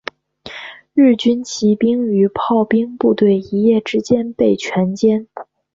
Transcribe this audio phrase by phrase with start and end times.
[0.95, 5.27] 日军骑兵与炮兵部队一夜之间被全歼。